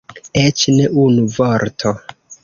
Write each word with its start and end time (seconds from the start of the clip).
Eĉ 0.43 0.61
ne 0.77 0.87
unu 1.03 1.25
vorto. 1.35 1.93